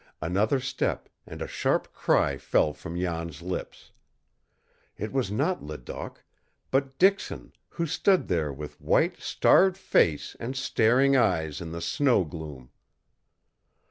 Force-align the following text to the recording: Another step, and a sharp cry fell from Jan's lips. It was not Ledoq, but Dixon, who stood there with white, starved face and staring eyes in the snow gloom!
Another 0.19 0.59
step, 0.59 1.09
and 1.27 1.43
a 1.43 1.47
sharp 1.47 1.93
cry 1.93 2.35
fell 2.39 2.73
from 2.73 2.99
Jan's 2.99 3.43
lips. 3.43 3.91
It 4.97 5.13
was 5.13 5.31
not 5.31 5.61
Ledoq, 5.63 6.23
but 6.71 6.97
Dixon, 6.97 7.53
who 7.69 7.85
stood 7.85 8.27
there 8.27 8.51
with 8.51 8.81
white, 8.81 9.17
starved 9.21 9.77
face 9.77 10.35
and 10.39 10.55
staring 10.55 11.15
eyes 11.15 11.61
in 11.61 11.71
the 11.71 11.81
snow 11.81 12.23
gloom! 12.25 12.71